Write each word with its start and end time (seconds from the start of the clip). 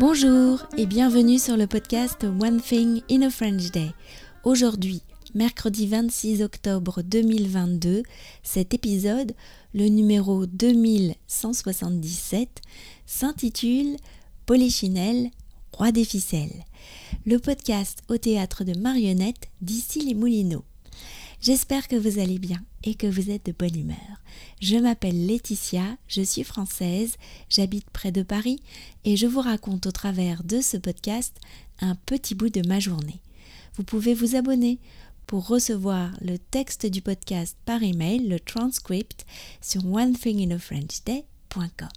Bonjour 0.00 0.66
et 0.76 0.86
bienvenue 0.86 1.38
sur 1.38 1.56
le 1.56 1.68
podcast 1.68 2.24
One 2.24 2.60
Thing 2.60 3.02
in 3.08 3.22
a 3.22 3.30
French 3.30 3.70
Day. 3.70 3.92
Aujourd'hui, 4.42 5.02
mercredi 5.36 5.86
26 5.86 6.42
octobre 6.42 7.02
2022, 7.02 8.02
cet 8.42 8.74
épisode, 8.74 9.36
le 9.72 9.86
numéro 9.86 10.46
2177, 10.46 12.60
s'intitule 13.06 13.96
Polichinelle, 14.46 15.30
roi 15.70 15.92
des 15.92 16.04
ficelles. 16.04 16.64
Le 17.24 17.38
podcast 17.38 18.02
au 18.08 18.16
théâtre 18.16 18.64
de 18.64 18.76
marionnettes 18.76 19.48
d'ici 19.60 20.00
les 20.00 20.14
Moulineaux. 20.14 20.64
J'espère 21.44 21.88
que 21.88 21.96
vous 21.96 22.20
allez 22.20 22.38
bien 22.38 22.64
et 22.84 22.94
que 22.94 23.06
vous 23.06 23.30
êtes 23.30 23.44
de 23.44 23.52
bonne 23.52 23.78
humeur. 23.78 24.22
Je 24.62 24.76
m'appelle 24.76 25.26
Laetitia, 25.26 25.98
je 26.08 26.22
suis 26.22 26.42
française, 26.42 27.18
j'habite 27.50 27.90
près 27.90 28.12
de 28.12 28.22
Paris 28.22 28.62
et 29.04 29.18
je 29.18 29.26
vous 29.26 29.42
raconte 29.42 29.84
au 29.84 29.90
travers 29.90 30.42
de 30.42 30.62
ce 30.62 30.78
podcast 30.78 31.36
un 31.80 31.96
petit 31.96 32.34
bout 32.34 32.48
de 32.48 32.66
ma 32.66 32.80
journée. 32.80 33.20
Vous 33.76 33.82
pouvez 33.82 34.14
vous 34.14 34.36
abonner 34.36 34.78
pour 35.26 35.46
recevoir 35.46 36.12
le 36.22 36.38
texte 36.38 36.86
du 36.86 37.02
podcast 37.02 37.58
par 37.66 37.82
email, 37.82 38.26
le 38.26 38.40
transcript, 38.40 39.26
sur 39.60 39.84
onethinginafrenchday.com. 39.84 41.88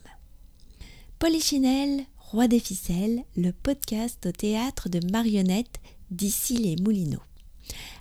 Polichinelle, 1.19 2.03
roi 2.17 2.49
des 2.49 2.59
ficelles, 2.59 3.23
le 3.37 3.53
podcast 3.53 4.25
au 4.25 4.33
théâtre 4.33 4.89
de 4.89 4.99
marionnettes 5.09 5.79
d'ici 6.11 6.57
les 6.57 6.75
Moulineaux. 6.75 7.23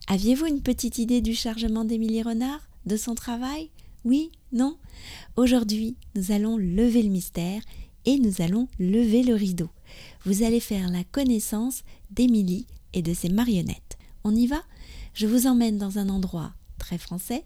Aviez-vous 0.08 0.46
une 0.46 0.62
petite 0.62 0.98
idée 0.98 1.20
du 1.20 1.34
chargement 1.34 1.84
d'Émilie 1.84 2.22
Renard, 2.22 2.60
de 2.84 2.96
son 2.96 3.14
travail? 3.14 3.70
Oui 4.04 4.30
Non? 4.52 4.78
Aujourd'hui, 5.36 5.96
nous 6.14 6.30
allons 6.30 6.56
lever 6.56 7.02
le 7.02 7.08
mystère 7.08 7.60
et 8.04 8.18
nous 8.18 8.40
allons 8.40 8.68
lever 8.78 9.24
le 9.24 9.34
rideau. 9.34 9.68
Vous 10.24 10.44
allez 10.44 10.60
faire 10.60 10.88
la 10.90 11.02
connaissance 11.02 11.82
d'Émilie 12.10 12.66
et 12.92 13.02
de 13.02 13.12
ses 13.14 13.28
marionnettes. 13.28 13.98
On 14.22 14.34
y 14.34 14.46
va? 14.46 14.62
Je 15.12 15.26
vous 15.26 15.46
emmène 15.48 15.78
dans 15.78 15.98
un 15.98 16.08
endroit 16.08 16.52
très 16.78 16.98
français, 16.98 17.44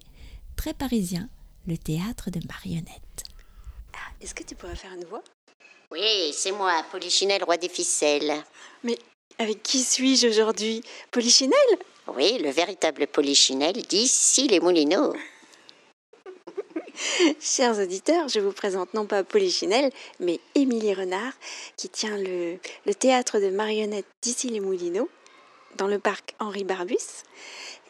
très 0.56 0.74
parisien, 0.74 1.30
le 1.66 1.78
théâtre 1.78 2.30
de 2.30 2.40
marionnettes. 2.46 3.24
Ah, 3.94 4.12
Est-ce 4.20 4.34
que 4.34 4.42
tu 4.42 4.54
pourrais 4.54 4.76
faire 4.76 4.92
une 4.92 5.04
voix? 5.04 5.24
Oui, 5.90 6.32
c'est 6.34 6.52
moi, 6.52 6.84
Polichinelle, 6.90 7.42
roi 7.42 7.56
des 7.56 7.68
ficelles. 7.70 8.34
Mais 8.84 8.98
avec 9.38 9.62
qui 9.62 9.82
suis-je 9.82 10.26
aujourd'hui? 10.26 10.82
Polichinelle? 11.10 11.78
Oui, 12.14 12.38
le 12.38 12.50
véritable 12.50 13.06
Polichinelle 13.06 13.82
d'ici 13.82 14.48
les 14.48 14.60
Moulineaux. 14.60 15.14
Chers 17.40 17.78
auditeurs, 17.78 18.28
je 18.28 18.40
vous 18.40 18.52
présente 18.52 18.92
non 18.94 19.06
pas 19.06 19.24
Polichinelle, 19.24 19.90
mais 20.18 20.40
Émilie 20.54 20.94
Renard, 20.94 21.32
qui 21.76 21.88
tient 21.88 22.16
le, 22.16 22.58
le 22.84 22.94
théâtre 22.94 23.38
de 23.38 23.48
marionnettes 23.48 24.06
d'ici 24.22 24.48
les 24.48 24.60
Moulineaux, 24.60 25.08
dans 25.76 25.86
le 25.86 25.98
parc 25.98 26.34
Henri 26.38 26.64
Barbus. 26.64 27.24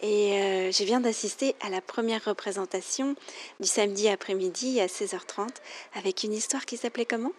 Et 0.02 0.40
euh, 0.40 0.72
je 0.72 0.84
viens 0.84 1.00
d'assister 1.00 1.54
à 1.60 1.68
la 1.68 1.80
première 1.80 2.24
représentation 2.24 3.16
du 3.58 3.66
samedi 3.66 4.08
après-midi 4.08 4.80
à 4.80 4.86
16h30 4.86 5.48
avec 5.94 6.22
une 6.22 6.32
histoire 6.32 6.64
qui 6.64 6.76
s'appelait 6.76 7.04
comment? 7.04 7.32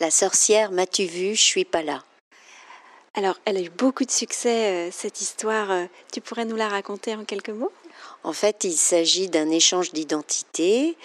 La 0.00 0.10
sorcière, 0.10 0.70
m'as-tu 0.70 1.04
vu? 1.04 1.34
Je 1.34 1.42
suis 1.42 1.64
pas 1.64 1.82
là. 1.82 2.02
Alors, 3.18 3.36
elle 3.46 3.56
a 3.56 3.60
eu 3.60 3.68
beaucoup 3.68 4.04
de 4.04 4.12
succès, 4.12 4.88
euh, 4.88 4.90
cette 4.92 5.20
histoire. 5.20 5.72
Euh, 5.72 5.86
Tu 6.12 6.20
pourrais 6.20 6.44
nous 6.44 6.54
la 6.54 6.68
raconter 6.68 7.16
en 7.16 7.24
quelques 7.24 7.50
mots? 7.50 7.72
En 8.22 8.32
fait, 8.32 8.62
il 8.62 8.76
s'agit 8.76 9.28
d'un 9.28 9.50
échange 9.50 9.92
d'identité. 9.92 10.96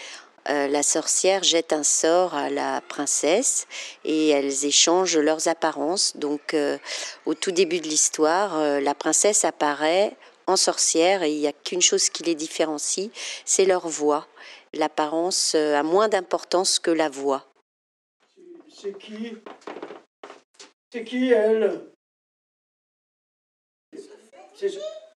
Euh, 0.48 0.68
la 0.68 0.84
sorcière 0.84 1.42
jette 1.42 1.74
un 1.74 1.82
sort 1.82 2.36
à 2.36 2.52
la 2.52 2.82
princesse 2.82 3.66
et 4.06 4.28
elles 4.30 4.64
échangent 4.64 5.18
leurs 5.18 5.48
apparences. 5.48 6.16
Donc, 6.16 6.54
euh, 6.54 6.78
au 7.26 7.34
tout 7.34 7.52
début 7.52 7.80
de 7.80 7.88
l'histoire, 7.88 8.60
euh, 8.60 8.80
la 8.80 8.94
princesse 8.94 9.44
apparaît 9.44 10.16
en 10.46 10.56
sorcière 10.56 11.24
et 11.24 11.32
il 11.32 11.40
n'y 11.40 11.48
a 11.48 11.52
qu'une 11.52 11.82
chose 11.82 12.10
qui 12.10 12.22
les 12.22 12.36
différencie, 12.36 13.10
c'est 13.44 13.66
leur 13.66 13.88
voix. 13.88 14.28
L'apparence 14.74 15.54
euh, 15.56 15.80
a 15.80 15.82
moins 15.82 16.10
d'importance 16.10 16.78
que 16.78 16.92
la 16.92 17.10
voix. 17.10 17.48
C'est 18.72 18.96
qui? 19.00 19.36
C'est 20.92 21.04
qui 21.04 21.32
elle? 21.32 21.93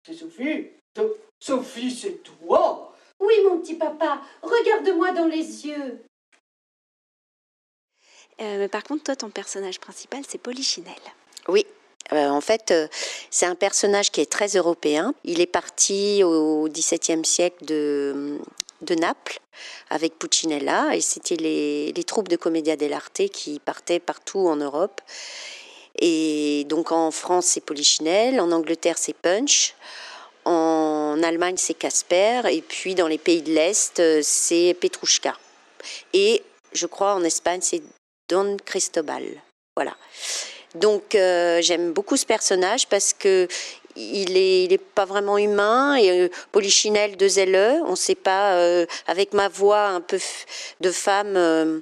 C'est 0.05 0.13
Sophie 0.13 0.67
So- 0.97 1.17
Sophie, 1.39 1.91
c'est 1.91 2.23
toi 2.23 2.93
Oui, 3.19 3.33
mon 3.47 3.59
petit 3.59 3.75
papa, 3.75 4.21
regarde-moi 4.41 5.11
dans 5.11 5.25
les 5.27 5.65
yeux. 5.67 5.99
Euh, 8.41 8.57
mais 8.59 8.67
Par 8.67 8.83
contre, 8.83 9.03
toi, 9.03 9.15
ton 9.15 9.29
personnage 9.29 9.79
principal, 9.79 10.21
c'est 10.27 10.37
Polichinelle. 10.37 10.93
Oui. 11.47 11.65
euh, 12.11 12.27
en 12.29 12.41
fait, 12.41 12.71
euh, 12.71 12.87
c'est 13.29 13.45
un 13.45 13.55
personnage 13.55 14.11
qui 14.11 14.21
est 14.21 14.31
très 14.31 14.47
européen. 14.49 15.13
Il 15.23 15.41
est 15.41 15.45
parti 15.47 16.23
au 16.23 16.67
XVIIe 16.69 17.25
siècle 17.25 17.65
de, 17.65 18.37
de 18.81 18.95
Naples 18.95 19.39
avec 19.89 20.19
Puccinella 20.19 20.95
et 20.95 21.01
c'était 21.01 21.35
les, 21.37 21.91
les 21.93 22.03
troupes 22.03 22.27
de 22.27 22.35
Commedia 22.35 22.75
dell'arte 22.75 23.27
qui 23.29 23.59
partaient 23.59 23.99
partout 23.99 24.39
en 24.47 24.55
Europe. 24.57 25.01
Et 25.99 26.65
donc 26.67 26.91
en 26.91 27.11
France, 27.11 27.45
c'est 27.45 27.61
Polichinelle, 27.61 28.39
en 28.39 28.51
Angleterre, 28.51 28.97
c'est 28.97 29.15
Punch, 29.15 29.75
en 30.45 31.21
Allemagne, 31.23 31.55
c'est 31.57 31.73
Casper, 31.73 32.41
et 32.51 32.61
puis 32.61 32.95
dans 32.95 33.07
les 33.07 33.17
pays 33.17 33.41
de 33.41 33.51
l'Est, 33.51 33.99
euh, 33.99 34.19
c'est 34.23 34.75
Petrushka. 34.79 35.35
Et 36.13 36.43
je 36.73 36.85
crois 36.85 37.15
en 37.15 37.23
Espagne, 37.23 37.61
c'est 37.61 37.81
Don 38.29 38.57
Cristobal. 38.65 39.23
Voilà. 39.75 39.95
Donc 40.75 41.15
euh, 41.15 41.61
j'aime 41.61 41.93
beaucoup 41.93 42.17
ce 42.17 42.25
personnage 42.25 42.87
parce 42.87 43.13
que 43.13 43.47
il 43.97 44.35
est, 44.35 44.77
pas 44.77 45.05
vraiment 45.05 45.37
humain 45.37 45.95
et 45.95 46.11
euh, 46.11 46.29
Polichinelle 46.51 47.15
de 47.15 47.27
zèle, 47.29 47.81
on 47.87 47.95
sait 47.95 48.15
pas 48.15 48.55
euh, 48.55 48.85
avec 49.07 49.33
ma 49.33 49.47
voix 49.47 49.87
un 49.87 50.01
peu 50.01 50.19
de 50.81 50.91
femme. 50.91 51.81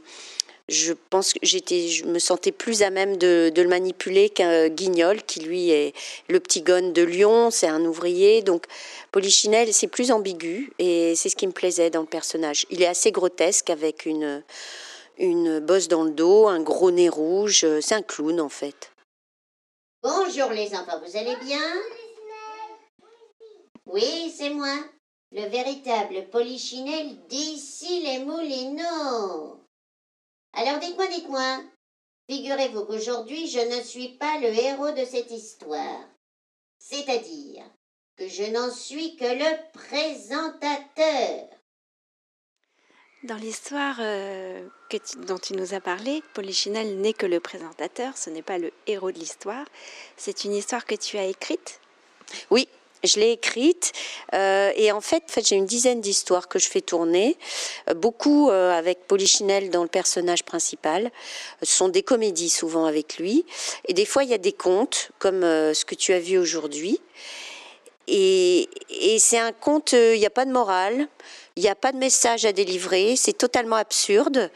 Je 0.70 0.94
pense 1.10 1.34
que 1.34 1.40
j'étais, 1.42 1.90
je 1.90 2.06
me 2.06 2.20
sentais 2.20 2.54
plus 2.54 2.84
à 2.84 2.90
même 2.90 3.18
de, 3.18 3.52
de 3.54 3.62
le 3.62 3.68
manipuler 3.68 4.30
qu'un 4.30 4.70
Guignol, 4.70 5.22
qui 5.24 5.42
lui 5.42 5.72
est 5.72 5.94
le 6.30 6.40
petit 6.40 6.62
gonne 6.62 6.94
de 6.94 7.02
Lyon, 7.02 7.52
c'est 7.52 7.68
un 7.68 7.84
ouvrier. 7.84 8.42
Donc 8.42 8.66
Polichinelle, 9.12 9.74
c'est 9.74 9.88
plus 9.88 10.12
ambigu 10.12 10.72
et 10.80 11.16
c'est 11.16 11.30
ce 11.30 11.36
qui 11.36 11.48
me 11.48 11.52
plaisait 11.52 11.90
dans 11.90 12.02
le 12.02 12.08
personnage. 12.08 12.66
Il 12.70 12.82
est 12.82 12.88
assez 12.88 13.12
grotesque 13.12 13.70
avec 13.70 14.06
une, 14.06 14.42
une 15.18 15.60
bosse 15.60 15.90
dans 15.90 16.04
le 16.04 16.12
dos, 16.12 16.48
un 16.48 16.62
gros 16.62 16.92
nez 16.92 17.10
rouge. 17.10 17.66
C'est 17.82 17.96
un 17.96 18.02
clown 18.02 18.40
en 18.40 18.50
fait. 18.50 18.92
Bonjour 20.02 20.50
les 20.50 20.74
enfants, 20.76 21.02
vous 21.06 21.18
allez 21.18 21.36
bien? 21.44 21.62
Oui, 23.86 24.34
c'est 24.36 24.50
moi, 24.50 24.76
le 25.34 25.44
véritable 25.50 26.30
polichinelle 26.32 27.18
d'ici 27.28 28.02
les 28.02 28.20
Moulineaux. 28.20 29.63
Alors 30.54 30.80
dites-moi, 30.80 31.08
dites-moi, 31.08 31.64
figurez-vous 32.30 32.86
qu'aujourd'hui 32.86 33.48
je 33.48 33.60
ne 33.60 33.82
suis 33.84 34.10
pas 34.18 34.40
le 34.40 34.48
héros 34.48 34.92
de 34.92 35.04
cette 35.06 35.32
histoire. 35.32 36.08
C'est-à-dire 36.78 37.64
que 38.18 38.28
je 38.28 38.44
n'en 38.44 38.72
suis 38.72 39.16
que 39.16 39.26
le 39.26 39.72
présentateur. 39.74 41.48
Dans 43.24 43.38
l'histoire 43.38 43.96
euh, 44.00 44.68
dont 45.26 45.38
tu 45.38 45.54
nous 45.54 45.74
as 45.74 45.80
parlé, 45.80 46.22
Polichinelle 46.34 47.00
n'est 47.00 47.14
que 47.14 47.26
le 47.26 47.40
présentateur, 47.40 48.18
ce 48.18 48.30
n'est 48.30 48.42
pas 48.42 48.58
le 48.58 48.72
héros 48.86 49.12
de 49.12 49.18
l'histoire. 49.18 49.66
C'est 50.18 50.44
une 50.44 50.54
histoire 50.54 50.86
que 50.86 50.96
tu 50.96 51.18
as 51.18 51.26
écrite? 51.26 51.80
Oui, 52.52 52.68
je 53.04 53.20
l'ai 53.20 53.32
écrite 53.32 53.92
euh, 54.34 54.72
et 54.76 54.92
en 54.92 55.02
fait, 55.02 55.40
j'ai 55.46 55.56
une 55.56 55.66
dizaine 55.66 56.02
d'histoires 56.02 56.48
que 56.48 56.60
je 56.60 56.70
fais 56.70 56.82
tourner, 56.82 57.38
euh, 57.90 57.94
beaucoup 57.94 58.50
euh, 58.50 58.72
avec 58.72 59.08
Polichinelle 59.08 59.70
dans 59.70 59.84
le 59.84 59.90
personnage 59.90 60.44
principal. 60.44 61.12
Ce 61.62 61.76
sont 61.76 61.90
des 61.90 62.04
comédies 62.04 62.50
souvent 62.50 62.86
avec 62.86 63.18
lui 63.18 63.46
et 63.88 63.94
des 63.94 64.06
fois 64.06 64.24
il 64.24 64.30
y 64.30 64.34
a 64.34 64.40
des 64.40 64.54
contes 64.54 65.12
comme 65.20 65.42
ce 65.42 65.86
que 65.86 65.96
tu 65.96 66.14
as 66.14 66.20
vu 66.20 66.38
aujourd'hui. 66.38 67.00
Et, 68.08 68.70
et 68.90 69.20
c'est 69.20 69.40
un 69.40 69.54
conte, 69.54 69.94
il 69.94 70.20
n'y 70.20 70.26
a 70.26 70.30
pas 70.30 70.46
de 70.46 70.52
morale, 70.52 71.08
il 71.56 71.64
n'y 71.64 71.70
a 71.70 71.76
pas 71.76 71.94
de 71.94 71.98
message 71.98 72.44
à 72.44 72.52
délivrer, 72.52 73.16
c'est 73.16 73.38
totalement 73.38 73.78
absurde. 73.78 74.52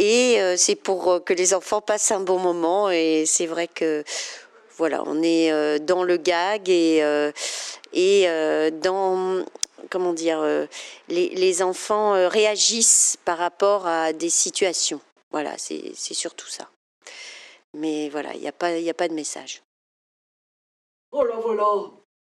Et 0.00 0.38
c'est 0.56 0.76
pour 0.76 1.24
que 1.24 1.32
les 1.32 1.54
enfants 1.54 1.80
passent 1.80 2.12
un 2.12 2.20
bon 2.20 2.38
moment. 2.38 2.88
Et 2.88 3.24
c'est 3.26 3.46
vrai 3.46 3.66
que 3.66 4.04
voilà, 4.78 5.02
on 5.06 5.22
est 5.22 5.50
euh, 5.50 5.78
dans 5.80 6.04
le 6.04 6.16
gag 6.16 6.70
et, 6.70 7.02
euh, 7.02 7.32
euh, 7.96 8.70
dans 8.70 9.44
comment 9.90 10.12
dire, 10.12 10.44
les, 11.08 11.62
enfants 11.62 12.28
réagissent 12.28 13.16
par 13.24 13.38
rapport 13.38 13.86
à 13.86 14.12
des 14.12 14.30
situations. 14.30 15.00
Voilà, 15.30 15.58
c'est 15.58 15.94
surtout 15.96 16.46
ça. 16.46 16.68
Mais 17.74 18.08
voilà, 18.08 18.34
il 18.34 18.40
n'y 18.40 18.48
a, 18.48 18.52
pas- 18.52 18.68
a 18.68 18.94
pas 18.94 19.08
de 19.08 19.14
message. 19.14 19.62
Oh 21.10 21.24
là 21.24 21.36
voilà 21.36 21.64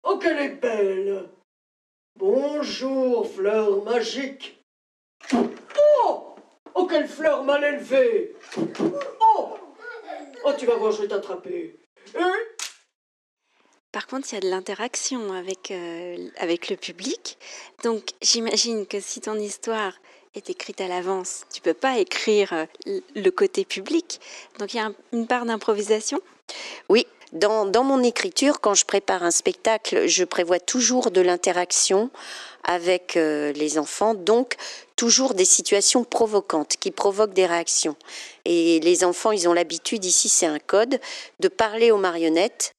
Oh, 0.05 0.19
qu'elle 0.19 0.39
est 0.39 0.61
belle 0.61 1.29
Bonjour, 2.17 3.29
fleur 3.31 3.83
magique 3.85 4.62
Oh 5.35 6.35
Oh, 6.75 6.87
quelle 6.87 7.09
fleur 7.09 7.45
mal 7.45 7.65
élevée 7.65 8.37
Oh 9.21 9.56
Oh, 10.45 10.53
tu 10.56 10.67
vas 10.67 10.77
voir, 10.77 10.93
je 10.93 11.03
vais 11.03 11.09
t'attraper. 11.09 11.77
Par 13.93 14.06
contre, 14.06 14.28
il 14.31 14.34
y 14.34 14.38
a 14.38 14.40
de 14.40 14.50
l'interaction 14.50 15.32
avec, 15.32 15.70
euh, 15.70 16.28
avec 16.38 16.69
le 16.69 16.76
public. 16.76 17.38
Donc, 17.84 18.10
j'imagine 18.20 18.87
que 18.87 19.00
si 19.00 19.20
ton 19.20 19.34
histoire 19.37 19.94
est 20.34 20.50
écrite 20.50 20.81
à 20.81 20.88
l'avance, 20.88 21.44
tu 21.52 21.62
peux 21.62 21.75
pas 21.75 21.99
écrire 21.99 22.52
euh, 22.52 23.00
le 23.16 23.31
côté 23.31 23.64
public. 23.64 24.20
Donc, 24.58 24.75
il 24.75 24.76
y 24.76 24.81
a 24.81 24.87
un- 24.87 24.94
une 25.12 25.26
part 25.26 25.46
d'improvisation. 25.46 26.20
Oui, 26.90 27.06
dans, 27.32 27.64
dans 27.64 27.82
mon 27.82 28.02
écriture, 28.02 28.61
quand 28.61 28.75
je 28.75 28.84
prépare 28.84 29.22
un 29.22 29.31
spectacle, 29.31 30.06
je 30.06 30.25
prévois 30.25 30.61
toujours 30.61 31.11
de 31.11 31.20
l'interaction 31.22 32.11
avec 32.69 33.17
euh, 33.17 33.50
les 33.53 33.79
enfants, 33.79 34.15
donc 34.15 34.56
toujours 34.94 35.35
des 35.35 35.47
situations 35.47 36.05
provocantes 36.05 36.76
qui 36.76 36.91
provoquent 36.91 37.32
des 37.32 37.47
réactions. 37.47 37.97
Et 38.44 38.79
les 38.81 39.05
enfants, 39.05 39.32
ils 39.32 39.49
ont 39.49 39.55
l'habitude, 39.55 40.05
ici 40.05 40.29
c'est 40.29 40.47
un 40.47 40.59
code, 40.59 41.00
de 41.41 41.49
parler 41.49 41.91
aux 41.91 41.97
marionnettes. 41.97 42.73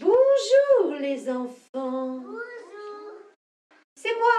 Bonjour 0.00 0.96
les 0.98 1.28
enfants. 1.28 2.24
C'est 3.94 4.14
moi, 4.14 4.32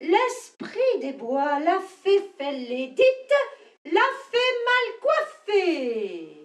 l'esprit 0.00 1.00
des 1.00 1.12
bois, 1.12 1.58
la 1.58 1.80
fée 2.04 2.22
fêlée, 2.38 2.86
dites 2.86 3.92
la 3.92 4.00
fée 4.30 4.38
mal 4.64 5.00
coiffée. 5.02 6.39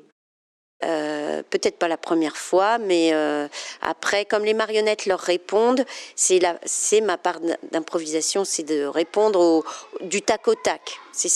Euh, 0.85 1.41
peut-être 1.49 1.77
pas 1.77 1.87
la 1.87 1.97
première 1.97 2.37
fois, 2.37 2.77
mais 2.77 3.11
euh, 3.13 3.47
après, 3.81 4.25
comme 4.25 4.45
les 4.45 4.53
marionnettes 4.53 5.05
leur 5.07 5.19
répondent, 5.19 5.83
c'est 6.15 6.39
la- 6.39 6.59
c'est 6.65 7.01
ma 7.01 7.17
part 7.17 7.39
d'improvisation, 7.71 8.45
c'est 8.45 8.63
de 8.63 8.85
répondre 8.85 9.39
au, 9.39 9.65
du 10.01 10.21
tac 10.21 10.47
au 10.47 10.55
tac. 10.55 10.99
C'est 11.11 11.27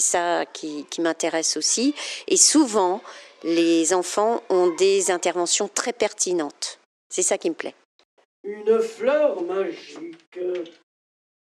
ça 0.00 0.44
qui, 0.52 0.84
qui 0.90 1.00
m'intéresse 1.00 1.56
aussi. 1.56 1.94
Et 2.26 2.36
souvent, 2.36 3.00
les 3.44 3.94
enfants 3.94 4.42
ont 4.50 4.68
des 4.76 5.10
interventions 5.10 5.68
très 5.68 5.92
pertinentes. 5.92 6.78
C'est 7.08 7.22
ça 7.22 7.38
qui 7.38 7.48
me 7.50 7.54
plaît. 7.54 7.74
Une 8.44 8.80
fleur 8.80 9.40
magique. 9.42 10.38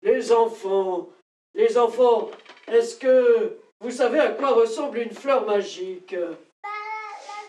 Les 0.03 0.31
enfants, 0.31 1.09
les 1.55 1.77
enfants, 1.77 2.29
est-ce 2.67 2.95
que 2.97 3.57
vous 3.81 3.91
savez 3.91 4.19
à 4.19 4.29
quoi 4.29 4.49
ressemble 4.51 4.99
une 4.99 5.13
fleur 5.13 5.45
magique 5.45 6.11
La 6.11 6.27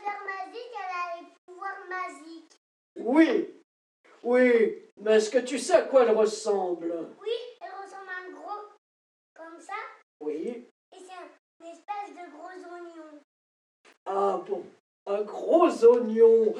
fleur 0.01 0.21
magique, 0.27 0.75
elle 0.75 0.95
a 0.97 1.21
les 1.21 1.27
pouvoirs 1.47 1.83
magiques. 1.89 2.57
Oui, 3.11 3.55
oui, 4.23 4.83
mais 4.99 5.13
est-ce 5.17 5.31
que 5.31 5.39
tu 5.39 5.59
sais 5.59 5.77
à 5.77 5.83
quoi 5.83 6.03
elle 6.03 6.15
ressemble? 6.15 6.93
Oui, 7.23 7.31
elle 7.63 7.71
ressemble 7.83 8.07
à 8.07 8.29
un 8.29 8.31
gros 8.33 8.69
comme 9.35 9.59
ça, 9.59 9.73
Oui. 10.21 10.69
et 10.93 10.99
c'est 10.99 11.15
un- 11.15 11.65
une 11.67 11.73
espèce 11.73 12.11
de 12.15 12.31
gros 12.31 12.75
oignon. 12.75 13.21
Ah 14.05 14.43
bon, 14.47 14.63
un 15.07 15.23
gros 15.23 15.85
oignon. 15.87 16.53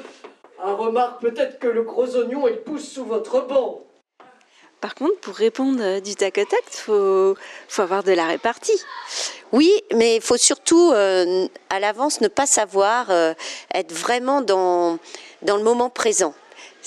Ah, 0.59 0.73
remarque 0.73 1.21
peut-être 1.21 1.59
que 1.59 1.67
le 1.69 1.83
gros 1.83 2.17
oignon, 2.17 2.49
il 2.49 2.63
pousse 2.63 2.89
sous 2.95 3.05
votre 3.05 3.47
banc. 3.47 3.85
Par 4.81 4.95
contre, 4.95 5.19
pour 5.21 5.35
répondre 5.35 5.81
euh, 5.83 6.01
du 6.01 6.15
tac 6.15 6.39
au 6.39 6.45
tac, 6.45 6.61
il 6.71 6.77
faut, 6.77 7.37
faut 7.69 7.83
avoir 7.83 8.05
de 8.05 8.13
la 8.13 8.27
répartie. 8.27 8.81
Oui, 9.53 9.73
mais 9.95 10.17
il 10.17 10.23
faut 10.23 10.37
surtout 10.37 10.93
euh, 10.93 11.49
à 11.69 11.81
l'avance 11.81 12.21
ne 12.21 12.29
pas 12.29 12.47
savoir 12.47 13.11
euh, 13.11 13.35
être 13.75 13.93
vraiment 13.93 14.41
dans 14.41 14.99
le 15.43 15.63
moment 15.63 15.91
présent. 15.91 16.35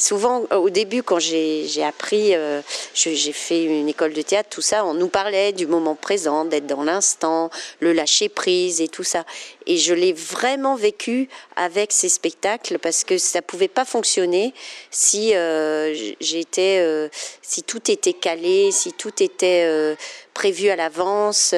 Souvent, 0.02 0.46
euh, 0.52 0.56
au 0.56 0.72
début, 0.72 1.04
quand 1.04 1.20
j'ai 1.20 1.84
appris, 1.84 2.34
euh, 2.34 2.64
j'ai 2.96 3.32
fait 3.34 3.64
une 3.66 3.88
école 3.88 4.14
de 4.14 4.24
théâtre, 4.24 4.50
tout 4.50 4.62
ça, 4.62 4.84
on 4.84 4.96
nous 4.96 5.10
parlait 5.10 5.52
du 5.52 5.68
moment 5.68 5.94
présent, 5.94 6.44
d'être 6.44 6.66
dans 6.66 6.82
l'instant, 6.82 7.52
le 7.82 7.94
lâcher 7.94 8.28
prise 8.28 8.82
et 8.82 8.88
tout 8.88 9.04
ça. 9.04 9.26
Et 9.68 9.78
je 9.78 9.94
l'ai 9.94 10.12
vraiment 10.12 10.76
vécu 10.76 11.30
avec 11.56 11.92
ces 11.92 12.10
spectacles 12.10 12.80
parce 12.80 13.04
que 13.04 13.20
ça 13.20 13.44
pouvait 13.44 13.68
pas 13.68 13.86
fonctionner 13.86 14.56
si 14.90 15.36
euh, 15.36 15.94
j'étais, 16.20 16.84
si 17.44 17.62
tout 17.62 17.92
était 17.92 18.14
calé, 18.14 18.72
si 18.72 18.94
tout 18.94 19.22
était 19.22 19.96
prévu 20.34 20.70
à 20.70 20.76
l'avance. 20.76 21.54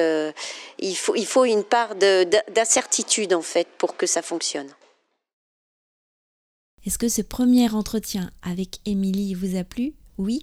il 0.78 0.96
faut, 0.96 1.14
il 1.14 1.26
faut 1.26 1.46
une 1.46 1.64
part 1.64 1.94
de- 1.94 2.24
de- 2.24 2.52
d'incertitude 2.52 3.32
en 3.32 3.40
fait 3.40 3.68
pour 3.78 3.96
que 3.96 4.04
ça 4.06 4.20
fonctionne. 4.20 4.68
Est-ce 6.86 6.98
que 6.98 7.08
ce 7.08 7.22
premier 7.22 7.70
entretien 7.70 8.30
avec 8.42 8.80
Émilie 8.84 9.34
vous 9.34 9.56
a 9.56 9.64
plu? 9.64 9.94
Oui? 10.18 10.42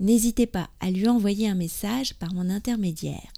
N'hésitez 0.00 0.46
pas 0.46 0.70
à 0.80 0.90
lui 0.90 1.08
envoyer 1.08 1.48
un 1.48 1.54
message 1.54 2.14
par 2.14 2.34
mon 2.34 2.50
intermédiaire. 2.50 3.32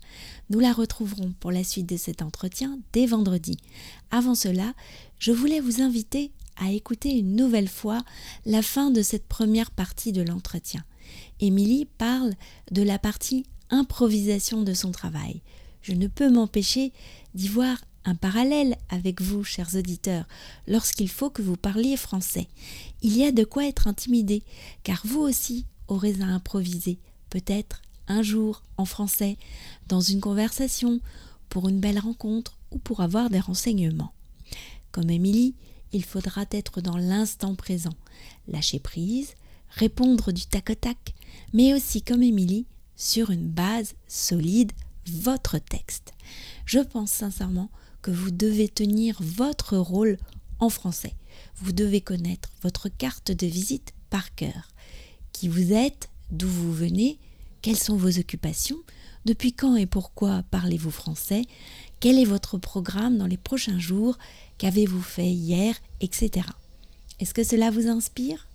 Nous 0.51 0.61
la 0.61 0.73
retrouverons 0.73 1.33
pour 1.41 1.53
la 1.53 1.65
suite 1.65 1.89
de 1.89 1.97
cet 1.97 2.21
entretien 2.21 2.79
dès 2.93 3.07
vendredi. 3.07 3.57
Avant 4.11 4.35
cela, 4.35 4.75
je 5.19 5.33
voulais 5.33 5.61
vous 5.61 5.81
inviter 5.81 6.33
à 6.57 6.71
écouter 6.71 7.19
une 7.19 7.35
nouvelle 7.35 7.69
fois 7.69 8.05
la 8.45 8.63
fin 8.63 8.91
de 8.91 9.03
cette 9.03 9.27
première 9.27 9.71
partie 9.71 10.13
de 10.13 10.23
l'entretien. 10.23 10.85
Émilie 11.41 11.87
parle 11.87 12.35
de 12.71 12.83
la 12.83 12.99
partie 12.99 13.45
improvisation 13.71 14.63
de 14.63 14.75
son 14.75 14.93
travail. 14.93 15.41
Je 15.83 15.93
ne 15.93 16.07
peux 16.07 16.31
m'empêcher 16.31 16.93
d'y 17.35 17.49
voir 17.49 17.79
un 18.05 18.15
parallèle 18.15 18.77
avec 18.89 19.21
vous, 19.21 19.45
chers 19.45 19.75
auditeurs, 19.75 20.27
lorsqu'il 20.67 21.09
faut 21.09 21.31
que 21.31 21.43
vous 21.43 21.57
parliez 21.57 21.97
français. 21.97 22.49
Il 23.03 23.17
y 23.17 23.25
a 23.25 23.33
de 23.33 23.45
quoi 23.45 23.67
être 23.67 23.87
intimidé, 23.87 24.43
car 24.83 25.01
vous 25.05 25.21
aussi 25.21 25.67
aurez 25.89 26.15
à 26.21 26.27
improviser, 26.27 26.99
peut-être 27.31 27.83
un 28.09 28.23
jour 28.23 28.63
en 28.77 28.85
français, 28.85 29.37
dans 29.89 30.01
une 30.01 30.21
conversation, 30.21 31.01
pour 31.49 31.69
une 31.69 31.81
belle 31.81 31.99
rencontre 31.99 32.59
ou 32.73 32.79
pour 32.79 33.01
avoir 33.01 33.31
des 33.31 33.41
renseignements. 33.41 34.13
Comme 34.93 35.11
Émilie, 35.11 35.55
il 35.93 36.05
faudra 36.05 36.45
être 36.51 36.81
dans 36.81 36.97
l'instant 36.97 37.55
présent, 37.55 37.95
lâcher 38.49 38.81
prise, 38.81 39.35
répondre 39.71 40.33
du 40.33 40.47
tac 40.47 40.71
au 40.71 40.75
tac, 40.75 41.15
mais 41.53 41.73
aussi 41.73 42.03
comme 42.03 42.23
Émilie, 42.23 42.67
sur 42.97 43.31
une 43.31 43.49
base 43.49 43.95
solide, 44.09 44.73
votre 45.07 45.59
texte. 45.59 46.13
Je 46.67 46.81
pense 46.81 47.11
sincèrement 47.11 47.71
que 48.05 48.11
vous 48.11 48.31
devez 48.31 48.69
tenir 48.69 49.17
votre 49.23 49.79
rôle 49.79 50.19
en 50.61 50.69
français. 50.69 51.15
Vous 51.57 51.73
devez 51.73 52.03
connaître 52.03 52.51
votre 52.63 52.91
carte 52.91 53.33
de 53.33 53.47
visite 53.47 53.95
par 54.11 54.35
cœur. 54.35 54.69
Qui 55.33 55.49
vous 55.49 55.73
êtes, 55.73 56.11
d'où 56.31 56.47
vous 56.47 56.75
venez, 56.75 57.19
quelles 57.63 57.79
sont 57.79 57.97
vos 57.97 58.19
occupations, 58.19 58.77
depuis 59.25 59.55
quand 59.55 59.77
et 59.77 59.87
pourquoi 59.87 60.43
parlez-vous 60.51 60.91
français, 60.91 61.47
quel 61.99 62.19
est 62.19 62.27
votre 62.27 62.59
programme 62.59 63.17
dans 63.17 63.27
les 63.27 63.39
prochains 63.39 63.79
jours, 63.79 64.19
qu'avez-vous 64.59 65.01
fait 65.01 65.31
hier, 65.31 65.75
etc. 66.03 66.47
Est-ce 67.21 67.33
que 67.33 67.43
cela 67.43 67.71
vous 67.71 67.89
inspire? 67.89 68.47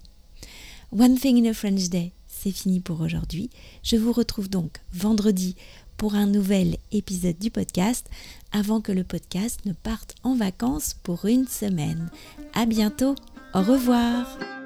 One 0.91 1.17
Thing 1.17 1.43
in 1.43 1.49
a 1.49 1.55
French 1.55 1.89
Day, 1.89 2.11
c'est 2.27 2.51
fini 2.51 2.81
pour 2.81 3.01
aujourd'hui. 3.01 3.49
Je 3.81 3.95
vous 3.95 4.13
retrouve 4.13 4.47
donc 4.47 4.77
vendredi 4.93 5.55
pour 5.99 6.15
un 6.15 6.25
nouvel 6.25 6.77
épisode 6.93 7.37
du 7.37 7.51
podcast 7.51 8.09
avant 8.53 8.79
que 8.79 8.93
le 8.93 9.03
podcast 9.03 9.65
ne 9.65 9.73
parte 9.73 10.15
en 10.23 10.33
vacances 10.33 10.95
pour 11.03 11.25
une 11.25 11.45
semaine. 11.45 12.09
À 12.53 12.65
bientôt. 12.65 13.15
Au 13.53 13.61
revoir. 13.61 14.58